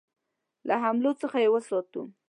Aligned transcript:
له 0.67 0.75
حملو 0.83 1.11
څخه 1.21 1.37
یې 1.43 1.49
وساتو. 1.53 2.03